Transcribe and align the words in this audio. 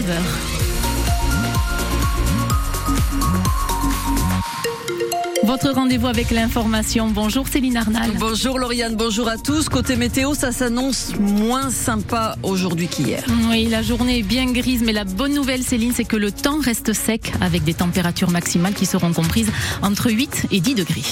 9h. 0.00 0.60
Votre 5.44 5.72
rendez-vous 5.72 6.06
avec 6.06 6.30
l'information. 6.30 7.08
Bonjour 7.08 7.46
Céline 7.48 7.76
Arnal. 7.76 8.12
Bonjour 8.18 8.58
Lauriane, 8.58 8.94
bonjour 8.96 9.28
à 9.28 9.36
tous. 9.36 9.68
Côté 9.68 9.96
météo, 9.96 10.32
ça 10.32 10.52
s'annonce 10.52 11.12
moins 11.18 11.70
sympa 11.70 12.36
aujourd'hui 12.42 12.88
qu'hier. 12.88 13.22
Oui, 13.50 13.66
la 13.66 13.82
journée 13.82 14.20
est 14.20 14.22
bien 14.22 14.50
grise, 14.50 14.82
mais 14.84 14.92
la 14.92 15.04
bonne 15.04 15.34
nouvelle 15.34 15.62
Céline, 15.62 15.92
c'est 15.94 16.04
que 16.04 16.16
le 16.16 16.32
temps 16.32 16.60
reste 16.60 16.94
sec 16.94 17.32
avec 17.40 17.64
des 17.64 17.74
températures 17.74 18.30
maximales 18.30 18.74
qui 18.74 18.86
seront 18.86 19.12
comprises 19.12 19.50
entre 19.82 20.10
8 20.10 20.46
et 20.50 20.60
10 20.60 20.76
degrés. 20.76 21.02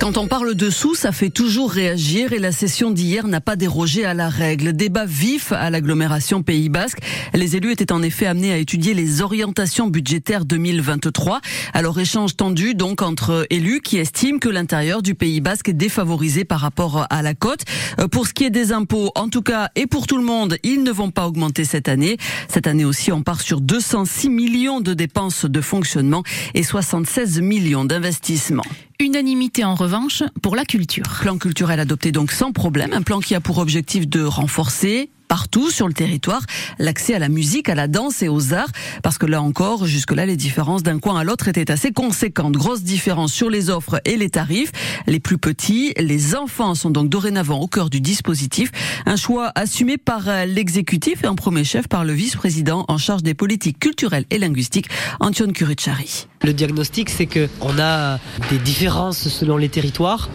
Quand 0.00 0.16
on 0.16 0.26
parle 0.26 0.54
de 0.54 0.70
sous, 0.70 0.94
ça 0.94 1.12
fait 1.12 1.28
toujours 1.28 1.70
réagir 1.70 2.32
et 2.32 2.38
la 2.38 2.52
session 2.52 2.90
d'hier 2.90 3.26
n'a 3.26 3.42
pas 3.42 3.54
dérogé 3.54 4.06
à 4.06 4.14
la 4.14 4.30
règle. 4.30 4.72
Débat 4.72 5.04
vif 5.04 5.52
à 5.52 5.68
l'agglomération 5.68 6.42
Pays 6.42 6.70
Basque. 6.70 7.00
Les 7.34 7.56
élus 7.56 7.72
étaient 7.72 7.92
en 7.92 8.02
effet 8.02 8.24
amenés 8.24 8.50
à 8.50 8.56
étudier 8.56 8.94
les 8.94 9.20
orientations 9.20 9.88
budgétaires 9.88 10.46
2023. 10.46 11.42
Alors 11.74 12.00
échange 12.00 12.34
tendu 12.34 12.74
donc 12.74 13.02
entre 13.02 13.46
élus 13.50 13.82
qui 13.82 13.98
estiment 13.98 14.38
que 14.38 14.48
l'intérieur 14.48 15.02
du 15.02 15.14
Pays 15.14 15.42
Basque 15.42 15.68
est 15.68 15.74
défavorisé 15.74 16.46
par 16.46 16.60
rapport 16.60 17.06
à 17.10 17.20
la 17.20 17.34
côte. 17.34 17.64
Euh, 17.98 18.08
pour 18.08 18.26
ce 18.26 18.32
qui 18.32 18.44
est 18.44 18.50
des 18.50 18.72
impôts, 18.72 19.12
en 19.16 19.28
tout 19.28 19.42
cas 19.42 19.68
et 19.76 19.86
pour 19.86 20.06
tout 20.06 20.16
le 20.16 20.24
monde, 20.24 20.56
ils 20.62 20.82
ne 20.82 20.92
vont 20.92 21.10
pas 21.10 21.26
augmenter 21.26 21.66
cette 21.66 21.90
année. 21.90 22.16
Cette 22.48 22.66
année 22.66 22.86
aussi, 22.86 23.12
on 23.12 23.20
part 23.20 23.42
sur 23.42 23.60
206 23.60 24.30
millions 24.30 24.80
de 24.80 24.94
dépenses 24.94 25.44
de 25.44 25.60
fonctionnement 25.60 26.22
et 26.54 26.62
76 26.62 27.42
millions 27.42 27.84
d'investissements. 27.84 28.64
Unanimité 29.00 29.64
en 29.64 29.74
revanche 29.74 30.22
pour 30.42 30.54
la 30.54 30.66
culture. 30.66 31.04
Plan 31.22 31.38
culturel 31.38 31.80
adopté 31.80 32.12
donc 32.12 32.32
sans 32.32 32.52
problème, 32.52 32.92
un 32.92 33.00
plan 33.00 33.20
qui 33.20 33.34
a 33.34 33.40
pour 33.40 33.56
objectif 33.56 34.06
de 34.06 34.22
renforcer 34.22 35.08
partout 35.30 35.70
sur 35.70 35.86
le 35.86 35.94
territoire 35.94 36.42
l'accès 36.80 37.14
à 37.14 37.20
la 37.20 37.28
musique, 37.28 37.68
à 37.68 37.76
la 37.76 37.86
danse 37.86 38.20
et 38.20 38.28
aux 38.28 38.52
arts, 38.52 38.72
parce 39.04 39.16
que 39.16 39.26
là 39.26 39.40
encore, 39.40 39.86
jusque-là, 39.86 40.26
les 40.26 40.36
différences 40.36 40.82
d'un 40.82 40.98
coin 40.98 41.20
à 41.20 41.22
l'autre 41.22 41.46
étaient 41.46 41.70
assez 41.70 41.92
conséquentes. 41.92 42.54
Grosse 42.54 42.82
différence 42.82 43.32
sur 43.32 43.48
les 43.48 43.70
offres 43.70 44.00
et 44.04 44.16
les 44.16 44.28
tarifs. 44.28 44.72
Les 45.06 45.20
plus 45.20 45.38
petits, 45.38 45.94
les 45.98 46.34
enfants 46.34 46.74
sont 46.74 46.90
donc 46.90 47.08
dorénavant 47.08 47.60
au 47.60 47.68
cœur 47.68 47.90
du 47.90 48.00
dispositif. 48.00 48.72
Un 49.06 49.14
choix 49.14 49.52
assumé 49.54 49.98
par 49.98 50.22
l'exécutif 50.46 51.22
et 51.22 51.28
en 51.28 51.36
premier 51.36 51.62
chef 51.62 51.86
par 51.86 52.04
le 52.04 52.12
vice-président 52.12 52.84
en 52.88 52.98
charge 52.98 53.22
des 53.22 53.34
politiques 53.34 53.78
culturelles 53.78 54.24
et 54.30 54.38
linguistiques, 54.38 54.88
Antoine 55.20 55.52
Curicciari. 55.52 56.26
Le 56.42 56.52
diagnostic, 56.52 57.08
c'est 57.08 57.26
que 57.26 57.48
on 57.60 57.78
a 57.78 58.18
des 58.50 58.58
différences 58.58 59.28
selon 59.28 59.58
les 59.58 59.68
territoires. 59.68 60.28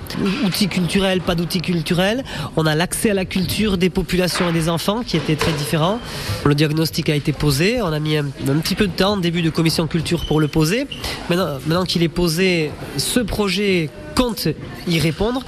Outils 0.46 0.70
culturels, 0.70 1.20
pas 1.20 1.36
d'outils 1.36 1.62
culturels. 1.62 2.24
On 2.56 2.66
a 2.66 2.76
l'accès 2.76 3.10
à 3.10 3.14
la 3.14 3.26
culture 3.26 3.78
des 3.78 3.90
populations 3.90 4.50
et 4.50 4.54
des 4.54 4.70
enfants 4.70 4.85
qui 5.06 5.18
était 5.18 5.36
très 5.36 5.52
différent. 5.54 6.00
Le 6.46 6.56
diagnostic 6.56 7.10
a 7.10 7.16
été 7.16 7.34
posé, 7.34 7.82
on 7.82 7.92
a 7.92 8.00
mis 8.00 8.18
un, 8.18 8.26
petit 8.62 8.76
peu 8.76 8.88
de 8.88 8.92
temps, 8.92 9.18
début 9.18 9.42
de 9.42 9.50
commission 9.50 9.88
culture 9.88 10.26
pour 10.28 10.40
le 10.40 10.48
poser. 10.48 10.88
Maintenant, 11.30 11.58
maintenant 11.66 11.86
qu'il 11.86 12.04
est 12.04 12.10
posé, 12.10 12.72
ce 12.98 13.20
projet 13.20 13.90
compte 14.16 14.48
y 14.88 15.00
répondre. 15.00 15.44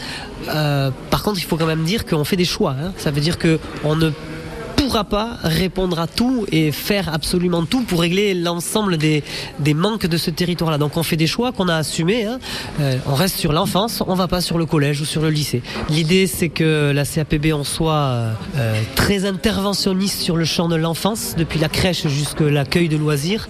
Euh, 0.50 0.92
par 1.10 1.24
contre, 1.24 1.40
il 1.40 1.44
faut 1.44 1.58
quand 1.58 1.66
même 1.66 1.84
dire 1.84 2.06
qu'on 2.06 2.24
fait 2.24 2.36
des 2.36 2.46
choix. 2.46 2.76
Hein. 2.82 2.94
Ça 2.98 3.12
veut 3.12 3.22
dire 3.22 3.38
qu'on 3.38 3.96
ne 3.96 4.12
pourra 4.88 5.04
pas 5.04 5.38
répondre 5.44 6.00
à 6.00 6.08
tout 6.08 6.46
et 6.50 6.72
faire 6.72 7.14
absolument 7.14 7.66
tout 7.66 7.82
pour 7.82 8.00
régler 8.00 8.34
l'ensemble 8.34 8.96
des, 8.96 9.22
des 9.60 9.74
manques 9.74 10.06
de 10.06 10.16
ce 10.16 10.32
territoire-là. 10.32 10.78
Donc 10.78 10.96
on 10.96 11.04
fait 11.04 11.18
des 11.18 11.28
choix 11.28 11.52
qu'on 11.52 11.68
a 11.68 11.76
assumés. 11.76 12.24
Hein. 12.24 12.40
Euh, 12.80 12.96
on 13.06 13.14
reste 13.14 13.36
sur 13.36 13.52
l'enfance, 13.52 14.02
on 14.08 14.16
va 14.16 14.30
pas 14.30 14.40
sur 14.40 14.58
le 14.58 14.66
collège 14.66 15.02
ou 15.02 15.06
sur 15.06 15.22
le 15.22 15.30
lycée. 15.30 15.62
L'idée 15.90 16.26
c'est 16.26 16.48
que 16.48 16.94
la 16.96 17.04
CAPB 17.04 17.52
en 17.52 17.66
soit 17.66 17.96
euh, 18.56 18.82
très 18.96 19.26
interventionniste 19.26 20.22
sur 20.22 20.38
le 20.38 20.46
champ 20.46 20.70
de 20.70 20.78
l'enfance, 20.78 21.36
depuis 21.38 21.60
la 21.60 21.68
crèche 21.68 22.08
jusqu'à 22.08 22.46
l'accueil 22.46 22.88
de 22.88 22.96
loisirs, 22.96 23.50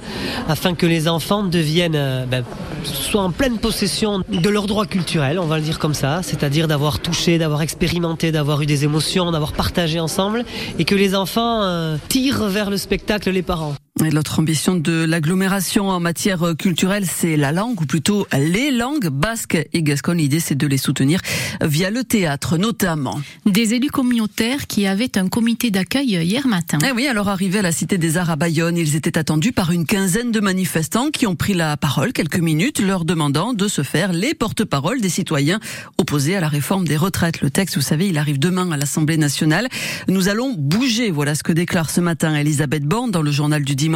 afin 0.49 0.73
que 0.73 0.87
les 0.87 1.07
enfants 1.07 1.43
deviennent 1.43 1.93
euh, 1.95 2.25
ben, 2.25 2.43
soient 2.83 3.21
en 3.21 3.31
pleine 3.31 3.59
possession 3.59 4.23
de 4.27 4.49
leurs 4.49 4.65
droits 4.65 4.87
culturels, 4.87 5.37
on 5.37 5.45
va 5.45 5.57
le 5.57 5.63
dire 5.63 5.77
comme 5.77 5.93
ça, 5.93 6.21
c'est-à-dire 6.23 6.67
d'avoir 6.67 6.97
touché, 6.97 7.37
d'avoir 7.37 7.61
expérimenté, 7.61 8.31
d'avoir 8.31 8.59
eu 8.63 8.65
des 8.65 8.85
émotions, 8.85 9.31
d'avoir 9.31 9.53
partagé 9.53 9.99
ensemble, 9.99 10.43
et 10.79 10.85
que 10.85 10.95
les 10.95 11.13
enfants 11.13 11.26
enfants 11.27 11.63
euh, 11.63 11.97
tirent 12.07 12.47
vers 12.47 12.69
le 12.69 12.77
spectacle 12.77 13.29
les 13.31 13.41
parents. 13.41 13.75
L'autre 13.99 14.39
ambition 14.39 14.75
de 14.75 15.05
l'agglomération 15.05 15.89
en 15.89 15.99
matière 15.99 16.53
culturelle, 16.57 17.05
c'est 17.05 17.35
la 17.35 17.51
langue, 17.51 17.81
ou 17.81 17.85
plutôt 17.85 18.27
les 18.37 18.69
langues 18.69 19.09
basques 19.09 19.57
et 19.73 19.81
gasconnes. 19.81 20.19
L'idée, 20.19 20.39
c'est 20.39 20.55
de 20.55 20.67
les 20.67 20.77
soutenir 20.77 21.19
via 21.63 21.89
le 21.89 22.03
théâtre, 22.03 22.57
notamment. 22.57 23.19
Des 23.47 23.73
élus 23.73 23.89
communautaires 23.89 24.67
qui 24.67 24.85
avaient 24.85 25.17
un 25.17 25.27
comité 25.27 25.71
d'accueil 25.71 26.15
hier 26.23 26.47
matin. 26.47 26.77
Eh 26.87 26.91
oui, 26.91 27.07
alors 27.07 27.27
arrivés 27.27 27.59
à 27.59 27.63
la 27.63 27.71
Cité 27.71 27.97
des 27.97 28.17
Arts 28.17 28.29
à 28.29 28.35
Bayonne, 28.35 28.77
ils 28.77 28.95
étaient 28.95 29.17
attendus 29.17 29.51
par 29.51 29.71
une 29.71 29.85
quinzaine 29.85 30.31
de 30.31 30.39
manifestants 30.39 31.09
qui 31.09 31.25
ont 31.25 31.35
pris 31.35 31.55
la 31.55 31.75
parole 31.75 32.13
quelques 32.13 32.39
minutes, 32.39 32.79
leur 32.79 33.03
demandant 33.03 33.53
de 33.53 33.67
se 33.67 33.81
faire 33.81 34.13
les 34.13 34.35
porte-paroles 34.35 35.01
des 35.01 35.09
citoyens 35.09 35.59
opposés 35.97 36.35
à 36.35 36.39
la 36.39 36.49
réforme 36.49 36.87
des 36.87 36.97
retraites. 36.97 37.41
Le 37.41 37.49
texte, 37.49 37.75
vous 37.75 37.81
savez, 37.81 38.07
il 38.07 38.19
arrive 38.19 38.37
demain 38.37 38.71
à 38.71 38.77
l'Assemblée 38.77 39.17
nationale. 39.17 39.67
Nous 40.07 40.29
allons 40.29 40.53
bouger, 40.55 41.09
voilà 41.09 41.33
ce 41.33 41.41
que 41.41 41.51
déclare 41.51 41.89
ce 41.89 41.99
matin 41.99 42.35
Elisabeth 42.35 42.83
Borne 42.83 43.09
dans 43.09 43.23
le 43.23 43.31
journal 43.31 43.63
du 43.63 43.75
dimanche. 43.75 43.86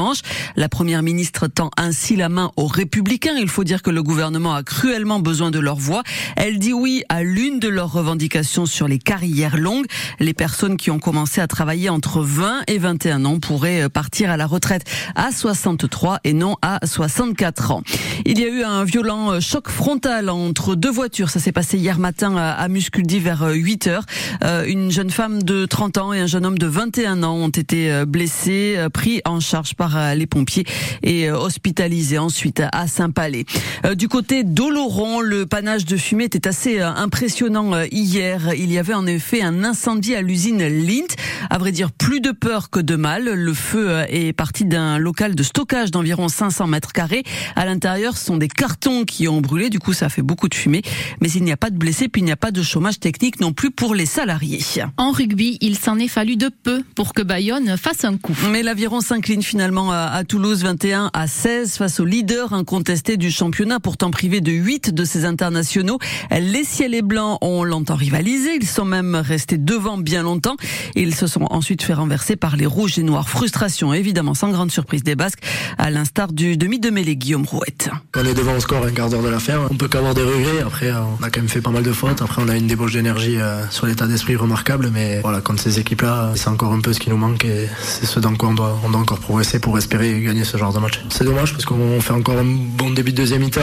La 0.56 0.70
première 0.70 1.04
ministre 1.04 1.48
tend 1.48 1.70
ainsi 1.78 2.16
la 2.16 2.30
main 2.30 2.52
aux 2.56 2.68
républicains. 2.68 3.36
Il 3.40 3.50
faut 3.50 3.64
dire 3.64 3.82
que 3.82 3.90
le 3.90 4.02
gouvernement 4.02 4.54
a 4.54 4.64
cruellement 4.64 5.20
besoin 5.20 5.52
de 5.52 5.60
leur 5.60 5.76
voix. 5.76 6.04
Elle 6.38 6.60
dit 6.60 6.72
oui 6.72 7.04
à 7.10 7.24
l'une 7.24 7.60
de 7.60 7.68
leurs 7.68 7.92
revendications 7.92 8.66
sur 8.66 8.88
les 8.88 9.00
carrières 9.00 9.58
longues. 9.58 9.86
Les 10.20 10.34
personnes 10.34 10.78
qui 10.78 10.92
ont 10.92 11.00
commencé 11.00 11.42
à 11.42 11.48
travailler 11.48 11.90
entre 11.90 12.22
20 12.22 12.62
et 12.68 12.78
21 12.78 13.26
ans 13.26 13.40
pourraient 13.40 13.90
partir 13.90 14.30
à 14.30 14.38
la 14.38 14.46
retraite 14.46 14.86
à 15.16 15.32
63 15.32 16.20
et 16.24 16.34
non 16.34 16.56
à 16.62 16.80
64 16.86 17.72
ans. 17.72 17.84
Il 18.26 18.40
y 18.40 18.44
a 18.44 18.48
eu 18.48 18.64
un 18.64 18.86
violent 18.86 19.42
choc 19.42 19.70
frontal 19.70 20.30
entre 20.30 20.76
deux 20.76 20.92
voitures. 20.92 21.30
Ça 21.30 21.40
s'est 21.40 21.52
passé 21.52 21.78
hier 21.78 22.00
matin 22.00 22.38
à 22.38 22.68
Musculdi 22.70 23.20
vers 23.20 23.50
8 23.50 23.88
heures. 23.88 24.06
Euh, 24.44 24.64
une 24.66 24.92
jeune 24.92 25.10
femme 25.10 25.44
de 25.44 25.66
30 25.66 25.98
ans 25.98 26.14
et 26.14 26.20
un 26.20 26.28
jeune 26.28 26.46
homme 26.46 26.58
de 26.58 26.68
21 26.68 27.24
ans 27.24 27.36
ont 27.36 27.50
été 27.50 28.06
blessés, 28.06 28.78
pris 28.94 29.22
en 29.26 29.40
charge 29.40 29.76
euh, 29.82 30.14
les 30.14 30.28
pompiers 30.28 30.66
et 31.04 31.30
euh, 31.30 31.38
hospitalisés 31.38 32.18
ensuite 32.18 32.62
à 32.72 32.88
Saint-Palais. 32.88 33.46
Euh, 33.86 33.96
du 33.96 34.08
côté 34.08 34.44
d'Oloron, 34.44 35.22
le 35.22 35.46
panache 35.46 35.86
de 35.86 35.98
fumée 35.98 36.26
était 36.26 36.48
assez 36.48 36.80
impressionnant 36.80 37.84
hier. 37.92 38.54
Il 38.56 38.72
y 38.72 38.78
avait 38.78 38.94
en 38.94 39.06
effet 39.06 39.42
un 39.42 39.64
incendie 39.64 40.16
à 40.16 40.22
l'usine 40.22 40.68
Lint. 40.68 41.16
À 41.50 41.58
vrai 41.58 41.72
dire, 41.72 41.92
plus 41.92 42.22
de 42.22 42.32
peur 42.32 42.70
que 42.70 42.80
de 42.80 42.96
mal. 42.96 43.26
Le 43.26 43.54
feu 43.54 44.04
est 44.10 44.34
parti 44.34 44.66
d'un 44.66 44.98
local 44.98 45.36
de 45.36 45.44
stockage 45.44 45.92
d'environ 45.92 46.28
500 46.28 46.68
mètres 46.68 46.94
carrés. 46.94 47.24
À 47.56 47.66
l'intérieur, 47.66 48.18
ce 48.18 48.26
sont 48.26 48.38
des 48.38 48.48
cartons 48.48 49.06
qui 49.06 49.28
ont 49.28 49.42
brûlé. 49.42 49.70
Du 49.70 49.80
coup, 49.80 49.94
ça 49.94 50.10
fait 50.10 50.22
beaucoup 50.22 50.50
de 50.50 50.56
fumée. 50.56 50.82
Mais 51.22 51.30
il 51.32 51.44
n'y 51.44 51.52
a 51.52 51.58
pas 51.58 51.70
de 51.70 51.78
blessés, 51.78 52.08
puis 52.08 52.22
il 52.22 52.26
n'y 52.26 52.32
a 52.32 52.38
pas 52.38 52.52
de 52.52 52.62
chômage 52.62 53.00
technique 53.00 53.40
non 53.40 53.54
plus 53.54 53.72
pour 53.72 53.96
les 53.96 54.06
salariés. 54.06 54.60
En 54.98 55.12
rugby, 55.12 55.58
il 55.62 55.78
s'en 55.78 55.98
est 55.98 56.08
fallu 56.08 56.36
de 56.36 56.50
peu 56.50 56.84
pour 56.96 57.14
que 57.14 57.22
Bayonne 57.22 57.78
fasse 57.78 58.06
un 58.06 58.18
coup. 58.18 58.36
Mais 58.52 58.64
l'aviron 58.64 59.02
s'incline 59.02 59.42
finalement 59.42 59.71
à 59.80 60.24
Toulouse 60.26 60.64
21 60.64 61.12
à 61.14 61.28
16 61.28 61.78
face 61.78 62.00
au 62.02 62.06
leader 62.06 62.52
incontesté 62.52 63.16
du 63.16 63.32
championnat, 63.32 63.80
pourtant 63.80 64.12
privé 64.12 64.42
de 64.42 64.52
8 64.52 64.94
de 64.94 65.06
ses 65.06 65.24
internationaux. 65.24 65.98
Les 66.30 66.66
ciels 66.66 66.94
et 66.94 67.02
blancs 67.02 67.38
ont 67.42 67.64
longtemps 67.64 67.96
rivalisé, 67.96 68.58
ils 68.60 68.68
sont 68.68 68.84
même 68.84 69.16
restés 69.16 69.58
devant 69.58 69.98
bien 69.98 70.24
longtemps. 70.24 70.58
Ils 70.96 71.16
se 71.16 71.26
sont 71.26 71.48
ensuite 71.52 71.84
fait 71.84 71.94
renverser 71.94 72.36
par 72.36 72.58
les 72.58 72.66
rouges 72.66 73.00
et 73.00 73.04
noirs. 73.04 73.30
Frustration 73.30 73.94
évidemment 73.94 74.34
sans 74.34 74.50
grande 74.50 74.72
surprise 74.72 75.04
des 75.04 75.16
Basques, 75.16 75.42
à 75.78 75.90
l'instar 75.90 76.34
du 76.34 76.58
demi 76.58 76.80
de 76.80 76.90
mêlée 76.90 77.16
Guillaume 77.16 77.46
Rouette. 77.46 77.90
On 78.18 78.26
est 78.26 78.34
devant 78.34 78.56
au 78.56 78.60
score 78.60 78.86
un 78.86 78.92
quart 78.92 79.10
d'heure 79.10 79.24
de 79.24 79.30
la 79.30 79.40
fin, 79.40 79.68
on 79.70 79.76
peut 79.76 79.88
qu'avoir 79.88 80.14
des 80.14 80.24
regrets. 80.24 80.62
Après, 80.66 80.92
on 80.92 81.24
a 81.24 81.30
quand 81.30 81.40
même 81.40 81.50
fait 81.50 81.62
pas 81.62 81.72
mal 81.72 81.84
de 81.84 81.94
fautes. 81.94 82.22
Après, 82.22 82.42
on 82.42 82.50
a 82.50 82.58
une 82.58 82.68
débauche 82.68 82.94
d'énergie 82.94 83.38
euh, 83.38 83.66
sur 83.70 83.86
l'état 83.86 84.06
d'esprit 84.06 84.36
remarquable, 84.36 84.90
mais 84.92 85.22
voilà, 85.22 85.40
contre 85.40 85.62
ces 85.62 85.80
équipes-là, 85.80 86.34
c'est 86.36 86.50
encore 86.50 86.74
un 86.74 86.82
peu 86.82 86.92
ce 86.92 87.00
qui 87.00 87.10
nous 87.10 87.18
manque 87.18 87.46
et 87.46 87.70
c'est 87.82 88.06
ce 88.06 88.20
dans 88.20 88.36
quoi 88.36 88.50
on 88.50 88.54
doit 88.54 88.78
encore 88.96 89.20
progresser 89.20 89.61
pour 89.62 89.78
espérer 89.78 90.20
gagner 90.22 90.44
ce 90.44 90.58
genre 90.58 90.74
de 90.74 90.80
match. 90.80 91.02
C'est 91.10 91.24
dommage 91.24 91.54
parce 91.54 91.66
qu'on 91.66 92.02
fait 92.02 92.14
encore 92.14 92.38
un 92.38 92.44
bon 92.44 92.90
début 92.90 93.12
de 93.12 93.18
deuxième 93.18 93.42
mi-temps. 93.42 93.62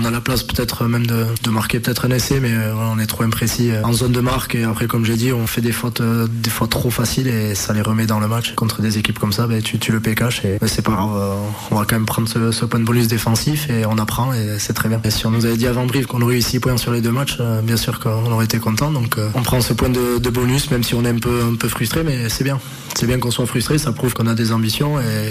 On 0.00 0.04
a 0.04 0.10
la 0.10 0.20
place 0.20 0.42
peut-être 0.42 0.84
même 0.84 1.06
de, 1.06 1.50
marquer 1.50 1.80
peut-être 1.80 2.04
un 2.04 2.10
essai, 2.10 2.40
mais 2.40 2.52
euh, 2.52 2.74
on 2.74 2.98
est 2.98 3.06
trop 3.06 3.22
imprécis 3.22 3.70
euh, 3.70 3.82
en 3.84 3.92
zone 3.92 4.12
de 4.12 4.20
marque. 4.20 4.54
Et 4.54 4.64
après, 4.64 4.86
comme 4.86 5.04
j'ai 5.04 5.16
dit, 5.16 5.32
on 5.32 5.46
fait 5.46 5.60
des 5.60 5.72
fautes 5.72 6.00
euh, 6.00 6.26
des 6.30 6.50
fois 6.50 6.66
trop 6.68 6.90
faciles 6.90 7.28
et 7.28 7.54
ça 7.54 7.72
les 7.72 7.80
remet 7.80 8.06
dans 8.06 8.20
le 8.20 8.28
match. 8.28 8.54
Contre 8.54 8.82
des 8.82 8.98
équipes 8.98 9.18
comme 9.18 9.32
ça, 9.32 9.46
ben, 9.46 9.62
tu, 9.62 9.78
le 9.92 10.00
pécaches 10.00 10.44
et 10.44 10.58
c'est 10.66 10.82
pas 10.82 10.92
grave. 10.92 11.38
On 11.70 11.76
va 11.76 11.84
quand 11.84 11.96
même 11.96 12.06
prendre 12.06 12.28
ce, 12.28 12.64
point 12.64 12.80
de 12.80 12.84
bonus 12.84 13.08
défensif 13.08 13.70
et 13.70 13.86
on 13.86 13.96
apprend 13.98 14.32
et 14.34 14.58
c'est 14.58 14.74
très 14.74 14.88
bien. 14.88 15.00
Et 15.04 15.10
si 15.10 15.26
on 15.26 15.30
nous 15.30 15.46
avait 15.46 15.56
dit 15.56 15.66
avant 15.66 15.86
Brive 15.86 16.06
qu'on 16.06 16.20
aurait 16.20 16.36
eu 16.36 16.42
6 16.42 16.60
points 16.60 16.76
sur 16.76 16.92
les 16.92 17.00
deux 17.00 17.12
matchs, 17.12 17.38
bien 17.62 17.76
sûr 17.76 18.00
qu'on 18.00 18.30
aurait 18.30 18.44
été 18.44 18.58
content. 18.58 18.90
Donc 18.90 19.16
on 19.34 19.42
prend 19.42 19.60
ce 19.60 19.72
point 19.72 19.88
de, 19.88 20.30
bonus, 20.30 20.70
même 20.70 20.82
si 20.82 20.94
on 20.94 21.04
est 21.04 21.10
un 21.10 21.18
peu, 21.18 21.42
un 21.50 21.54
peu 21.54 21.68
frustré, 21.68 22.02
mais 22.02 22.28
c'est 22.28 22.44
bien. 22.44 22.60
C'est 22.94 23.06
bien 23.06 23.18
qu'on 23.18 23.30
soit 23.30 23.46
frustré, 23.46 23.78
ça 23.78 23.92
prouve 23.92 24.12
qu'on 24.12 24.26
a 24.26 24.34
des 24.34 24.52
ambitions 24.52 25.00
et, 25.00 25.27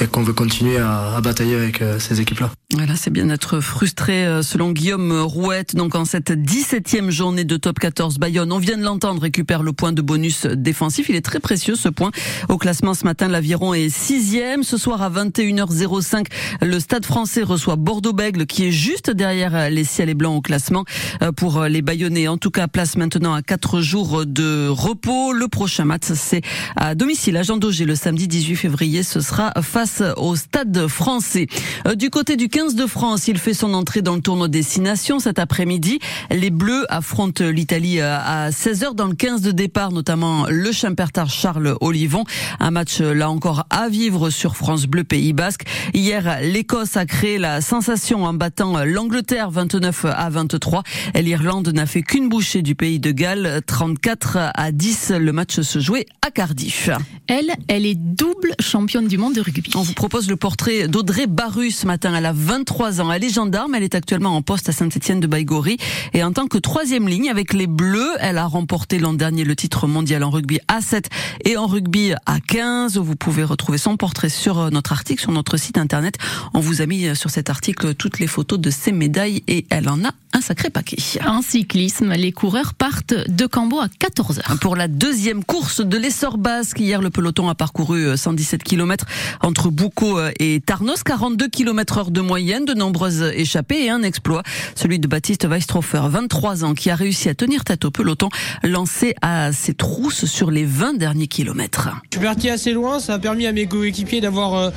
et 0.00 0.06
qu'on 0.06 0.22
veut 0.22 0.32
continuer 0.32 0.78
à, 0.78 1.20
batailler 1.22 1.54
avec 1.54 1.82
euh, 1.82 1.98
ces 1.98 2.20
équipes-là. 2.20 2.50
Voilà, 2.74 2.96
c'est 2.96 3.10
bien 3.10 3.26
d'être 3.26 3.60
frustré 3.60 4.26
euh, 4.26 4.42
selon 4.42 4.72
Guillaume 4.72 5.20
Rouette. 5.20 5.76
Donc 5.76 5.94
en 5.94 6.04
cette 6.04 6.30
17e 6.30 7.10
journée 7.10 7.44
de 7.44 7.56
top 7.56 7.78
14, 7.78 8.18
Bayonne, 8.18 8.52
on 8.52 8.58
vient 8.58 8.76
de 8.76 8.82
l'entendre, 8.82 9.22
récupère 9.22 9.62
le 9.62 9.72
point 9.72 9.92
de 9.92 10.02
bonus 10.02 10.46
défensif. 10.46 11.08
Il 11.08 11.16
est 11.16 11.24
très 11.24 11.40
précieux 11.40 11.74
ce 11.74 11.88
point. 11.88 12.10
Au 12.48 12.58
classement 12.58 12.94
ce 12.94 13.04
matin, 13.04 13.28
l'Aviron 13.28 13.74
est 13.74 13.88
sixième. 13.88 14.62
Ce 14.62 14.76
soir 14.76 15.02
à 15.02 15.10
21h05, 15.10 16.26
le 16.62 16.80
Stade 16.80 17.04
français 17.04 17.42
reçoit 17.42 17.76
Bordeaux-Bègle 17.76 18.46
qui 18.46 18.66
est 18.66 18.72
juste 18.72 19.10
derrière 19.10 19.70
les 19.70 19.84
ciels 19.84 20.08
et 20.08 20.14
blancs 20.14 20.38
au 20.38 20.40
classement 20.40 20.84
euh, 21.22 21.32
pour 21.32 21.64
les 21.64 21.82
Bayonnais. 21.82 22.28
En 22.28 22.38
tout 22.38 22.50
cas, 22.50 22.68
place 22.68 22.96
maintenant 22.96 23.34
à 23.34 23.42
quatre 23.42 23.80
jours 23.80 24.24
de 24.26 24.68
repos. 24.68 25.32
Le 25.32 25.48
prochain 25.48 25.84
match, 25.84 26.04
c'est 26.14 26.42
à 26.76 26.94
domicile 26.94 27.36
à 27.36 27.42
Jean 27.42 27.58
le 27.84 27.94
samedi 27.94 28.28
18 28.28 28.56
février. 28.56 29.02
Ce 29.02 29.20
sera 29.20 29.35
face 29.62 30.02
au 30.16 30.36
Stade 30.36 30.86
français. 30.86 31.46
Euh, 31.86 31.94
du 31.94 32.10
côté 32.10 32.36
du 32.36 32.48
15 32.48 32.74
de 32.74 32.86
France, 32.86 33.28
il 33.28 33.38
fait 33.38 33.54
son 33.54 33.74
entrée 33.74 34.02
dans 34.02 34.14
le 34.14 34.20
tournoi 34.20 34.48
Destination 34.48 35.18
cet 35.18 35.38
après-midi. 35.38 35.98
Les 36.30 36.50
Bleus 36.50 36.84
affrontent 36.88 37.44
l'Italie 37.44 38.00
euh, 38.00 38.18
à 38.18 38.50
16h 38.50 38.94
dans 38.94 39.06
le 39.06 39.14
15 39.14 39.42
de 39.42 39.50
départ, 39.50 39.92
notamment 39.92 40.46
le 40.48 40.72
Champertard 40.72 41.30
Charles 41.30 41.76
Olivon. 41.80 42.24
Un 42.60 42.70
match 42.70 43.00
là 43.00 43.30
encore 43.30 43.66
à 43.70 43.88
vivre 43.88 44.30
sur 44.30 44.56
France 44.56 44.86
Bleu 44.86 45.04
Pays 45.04 45.32
Basque. 45.32 45.64
Hier, 45.94 46.38
l'Écosse 46.42 46.96
a 46.96 47.06
créé 47.06 47.38
la 47.38 47.60
sensation 47.60 48.24
en 48.24 48.34
battant 48.34 48.84
l'Angleterre 48.84 49.50
29 49.50 50.06
à 50.06 50.30
23. 50.30 50.82
L'Irlande 51.14 51.68
n'a 51.68 51.86
fait 51.86 52.02
qu'une 52.02 52.28
bouchée 52.28 52.62
du 52.62 52.74
pays 52.74 53.00
de 53.00 53.10
Galles 53.10 53.60
34 53.66 54.38
à 54.54 54.72
10. 54.72 55.12
Le 55.18 55.32
match 55.32 55.60
se 55.60 55.78
jouait 55.78 56.06
à 56.26 56.30
Cardiff. 56.30 56.90
Elle, 57.28 57.50
elle 57.68 57.86
est 57.86 57.94
double 57.94 58.54
championne 58.60 59.08
du 59.08 59.18
monde 59.18 59.25
On 59.74 59.82
vous 59.82 59.94
propose 59.94 60.28
le 60.28 60.36
portrait 60.36 60.88
d'Audrey 60.88 61.26
Barru 61.26 61.70
ce 61.70 61.86
matin 61.86 62.14
à 62.14 62.20
la 62.20 62.32
23 62.32 63.00
ans. 63.00 63.10
Elle 63.12 63.24
est 63.24 63.32
gendarme, 63.32 63.74
elle 63.74 63.82
est 63.82 63.94
actuellement 63.94 64.36
en 64.36 64.42
poste 64.42 64.68
à 64.68 64.72
Saint-Étienne 64.72 65.18
de 65.18 65.26
Baïgori 65.26 65.78
et 66.12 66.22
en 66.22 66.32
tant 66.32 66.46
que 66.46 66.58
troisième 66.58 67.08
ligne 67.08 67.28
avec 67.28 67.52
les 67.52 67.66
Bleus, 67.66 68.12
elle 68.20 68.38
a 68.38 68.46
remporté 68.46 68.98
l'an 68.98 69.14
dernier 69.14 69.44
le 69.44 69.56
titre 69.56 69.86
mondial 69.86 70.22
en 70.22 70.30
rugby 70.30 70.60
à 70.68 70.80
7 70.80 71.08
et 71.44 71.56
en 71.56 71.66
rugby 71.66 72.12
à 72.26 72.38
15. 72.40 72.98
Vous 72.98 73.16
pouvez 73.16 73.42
retrouver 73.42 73.78
son 73.78 73.96
portrait 73.96 74.28
sur 74.28 74.58
euh, 74.58 74.70
notre 74.70 74.92
article, 74.92 75.20
sur 75.20 75.32
notre 75.32 75.56
site 75.56 75.78
internet. 75.78 76.16
On 76.54 76.60
vous 76.60 76.80
a 76.80 76.86
mis 76.86 77.06
euh, 77.06 77.14
sur 77.14 77.30
cet 77.30 77.50
article 77.50 77.94
toutes 77.94 78.20
les 78.20 78.26
photos 78.28 78.60
de 78.60 78.70
ses 78.70 78.92
médailles 78.92 79.42
et 79.48 79.66
elle 79.70 79.88
en 79.88 80.04
a 80.04 80.12
un 80.36 80.42
sacré 80.42 80.68
paquet. 80.68 80.98
En 81.26 81.40
cyclisme, 81.40 82.12
les 82.12 82.30
coureurs 82.30 82.74
partent 82.74 83.14
de 83.14 83.46
Cambo 83.46 83.80
à 83.80 83.86
14h. 83.86 84.58
Pour 84.58 84.76
la 84.76 84.86
deuxième 84.86 85.42
course 85.42 85.80
de 85.80 85.96
l'essor 85.96 86.36
basque, 86.36 86.78
hier 86.78 87.00
le 87.00 87.08
peloton 87.08 87.48
a 87.48 87.54
parcouru 87.54 88.14
117 88.18 88.60
euh, 88.60 88.62
km 88.62 89.06
entre 89.40 89.70
Boucau 89.70 90.18
et 90.38 90.60
Tarnos, 90.60 91.02
42 91.02 91.48
km 91.48 91.98
heure 91.98 92.10
de 92.10 92.20
moyenne 92.20 92.66
de 92.66 92.74
nombreuses 92.74 93.22
échappées 93.34 93.84
et 93.84 93.88
un 93.88 94.02
exploit, 94.02 94.42
celui 94.74 94.98
de 94.98 95.08
Baptiste 95.08 95.46
Weistrofer, 95.48 96.02
23 96.10 96.64
ans, 96.64 96.74
qui 96.74 96.90
a 96.90 96.96
réussi 96.96 97.30
à 97.30 97.34
tenir 97.34 97.64
tête 97.64 97.86
au 97.86 97.90
peloton, 97.90 98.28
lancé 98.62 99.14
à 99.22 99.54
ses 99.54 99.72
trousses 99.72 100.26
sur 100.26 100.50
les 100.50 100.66
20 100.66 100.98
derniers 100.98 101.28
kilomètres. 101.28 101.88
Je 102.10 102.18
suis 102.18 102.26
parti 102.26 102.50
assez 102.50 102.72
loin, 102.72 103.00
ça 103.00 103.14
a 103.14 103.18
permis 103.18 103.46
à 103.46 103.52
mes 103.52 103.66
coéquipiers 103.66 104.20
d'avoir 104.20 104.54
euh, 104.54 104.70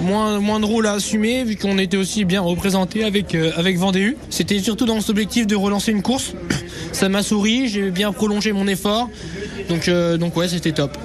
moins, 0.00 0.40
moins 0.40 0.58
de 0.58 0.64
rôle 0.64 0.88
à 0.88 0.94
assumer, 0.94 1.44
vu 1.44 1.54
qu'on 1.54 1.78
était 1.78 1.98
aussi 1.98 2.24
bien 2.24 2.40
représenté 2.40 3.04
avec, 3.04 3.36
euh, 3.36 3.52
avec 3.56 3.78
Vendée 3.78 4.16
C'était 4.28 4.58
surtout 4.58 4.86
dans 4.86 5.03
cet 5.04 5.10
objectif 5.10 5.46
de 5.46 5.54
relancer 5.54 5.92
une 5.92 6.00
course. 6.00 6.32
Ça 6.92 7.10
m'a 7.10 7.22
souri, 7.22 7.68
j'ai 7.68 7.90
bien 7.90 8.10
prolongé 8.10 8.52
mon 8.52 8.66
effort, 8.66 9.10
donc, 9.68 9.88
euh, 9.88 10.16
donc 10.16 10.34
ouais, 10.34 10.48
c'était 10.48 10.72
top. 10.72 10.96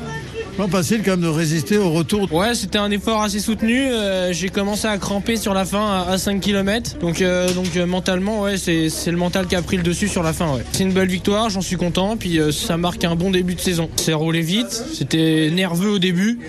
Pas 0.57 0.67
facile 0.67 1.01
quand 1.03 1.11
même 1.11 1.21
de 1.21 1.27
résister 1.27 1.77
au 1.77 1.89
retour. 1.89 2.31
Ouais, 2.33 2.53
c'était 2.53 2.77
un 2.77 2.91
effort 2.91 3.21
assez 3.21 3.39
soutenu. 3.39 3.87
Euh, 3.87 4.31
j'ai 4.31 4.49
commencé 4.49 4.87
à 4.87 4.97
cramper 4.97 5.35
sur 5.35 5.53
la 5.53 5.65
fin 5.65 6.05
à, 6.07 6.17
5 6.17 6.39
km. 6.39 6.97
Donc, 6.99 7.21
euh, 7.21 7.53
donc 7.53 7.75
mentalement, 7.75 8.41
ouais, 8.41 8.57
c'est, 8.57 8.89
le 9.07 9.17
mental 9.17 9.47
qui 9.47 9.55
a 9.55 9.61
pris 9.61 9.77
le 9.77 9.83
dessus 9.83 10.07
sur 10.07 10.23
la 10.23 10.33
fin. 10.33 10.53
Ouais. 10.53 10.63
C'est 10.71 10.83
une 10.83 10.91
belle 10.91 11.07
victoire, 11.07 11.49
j'en 11.49 11.61
suis 11.61 11.77
content. 11.77 12.15
Puis 12.17 12.39
ça 12.51 12.77
marque 12.77 13.03
un 13.03 13.15
bon 13.15 13.31
début 13.31 13.55
de 13.55 13.61
saison. 13.61 13.89
C'est 13.97 14.13
roulé 14.13 14.41
vite. 14.41 14.83
C'était 14.93 15.49
nerveux 15.53 15.91
au 15.91 15.99
début, 15.99 16.39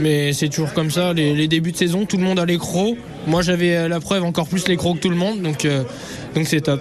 mais 0.00 0.32
c'est 0.32 0.48
toujours 0.48 0.72
comme 0.72 0.90
ça. 0.90 1.12
Les, 1.14 1.48
débuts 1.48 1.72
de 1.72 1.78
saison, 1.78 2.04
tout 2.06 2.16
le 2.18 2.24
monde 2.24 2.38
a 2.38 2.46
les 2.46 2.58
crocs. 2.58 2.96
Moi, 3.26 3.42
j'avais 3.42 3.88
la 3.88 4.00
preuve 4.00 4.24
encore 4.24 4.48
plus 4.48 4.68
les 4.68 4.76
crocs 4.76 4.96
que 4.96 5.02
tout 5.02 5.10
le 5.10 5.16
monde. 5.16 5.42
Donc, 5.42 5.66
donc 6.34 6.46
c'est 6.46 6.62
top. 6.62 6.80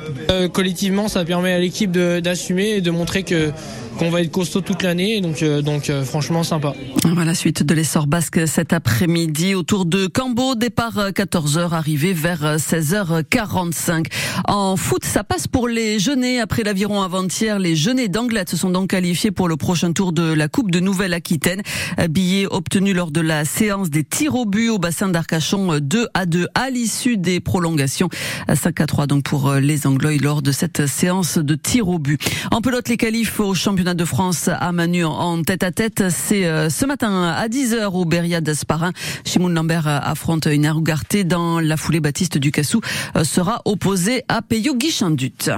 collectivement, 0.54 1.08
ça 1.08 1.26
permet 1.26 1.54
à 1.54 1.60
l'équipe 1.60 1.92
d'assumer 1.92 2.76
et 2.76 2.82
de 2.82 2.92
montrer 2.92 3.24
que 3.24 3.52
qu'on 3.98 4.10
va 4.10 4.22
être 4.22 4.32
costaud 4.32 4.62
toute 4.62 4.84
l'année. 4.84 5.22
Donc, 5.22 5.42
euh, 5.42 5.62
donc 5.62 5.90
euh, 5.90 6.04
franchement, 6.04 6.44
sympa. 6.44 6.74
Voilà, 7.14 7.34
suite 7.34 7.64
de 7.64 7.74
l'essor 7.74 8.08
basque 8.08 8.48
cet 8.48 8.74
après-midi 8.74 9.56
autour 9.56 9.86
de 9.86 10.08
Cambo, 10.08 10.56
départ 10.56 11.12
14h, 11.12 11.72
arrivé 11.72 12.14
vers 12.14 12.58
16h45. 12.58 14.08
En 14.48 14.76
foot, 14.76 15.06
ça 15.06 15.24
passe 15.24 15.48
pour 15.48 15.68
les 15.68 16.00
Jeunets. 16.00 16.40
Après 16.40 16.64
l'aviron 16.64 17.02
avant-hier, 17.02 17.60
les 17.60 17.76
Jeunets 17.76 18.08
d'Anglette 18.08 18.50
se 18.50 18.58
sont 18.58 18.70
donc 18.70 18.90
qualifiés 18.90 19.32
pour 19.32 19.48
le 19.48 19.56
prochain 19.56 19.94
tour 19.94 20.12
de 20.14 20.34
la 20.34 20.48
Coupe 20.48 20.72
de 20.72 20.80
Nouvelle-Aquitaine. 20.80 21.62
Billet 22.10 22.48
obtenu 22.50 22.94
lors 22.94 23.12
de 23.12 23.22
la 23.22 23.46
séance 23.46 23.90
des 23.90 24.04
tirs 24.04 24.36
au 24.36 24.46
but 24.46 24.70
au 24.70 24.80
bassin 24.80 25.10
d'Arcachon 25.10 25.80
2 25.80 26.08
à 26.14 26.26
2 26.26 26.35
à 26.54 26.70
l'issue 26.70 27.18
des 27.18 27.40
prolongations. 27.40 28.10
5 28.54 28.82
à 28.82 28.86
3 28.86 29.08
donc 29.08 29.24
pour 29.24 29.54
les 29.54 29.88
Anglois 29.88 30.18
lors 30.22 30.42
de 30.42 30.52
cette 30.52 30.86
séance 30.86 31.38
de 31.38 31.56
tirs 31.56 31.88
au 31.88 32.00
but. 32.00 32.22
En 32.52 32.62
pelote, 32.62 32.88
les 32.90 32.98
qualifs 32.98 33.40
au 33.40 33.54
championnat 33.54 33.94
de 33.94 34.06
France 34.06 34.50
à 34.52 34.72
Manu 34.72 35.06
en 35.06 35.42
tête 35.44 35.64
à 35.64 35.72
tête. 35.72 36.04
C'est 36.10 36.46
euh, 36.46 36.70
ce 36.70 36.86
matin 36.86 37.24
à 37.24 37.48
10h 37.48 37.86
au 37.94 38.06
Beria 38.06 38.42
d'Asparin. 38.42 38.92
Chimoun 39.26 39.54
Lambert 39.54 39.88
euh, 39.88 40.00
affronte 40.02 40.48
une 40.48 40.66
Arougarté 40.66 41.24
dans 41.24 41.60
la 41.60 41.78
foulée. 41.78 42.00
Baptiste 42.00 42.38
Ducassou 42.38 42.82
euh, 43.16 43.24
sera 43.24 43.62
opposé 43.66 44.24
à 44.28 44.42
Peyo 44.42 44.76
Guichandut. 44.76 45.52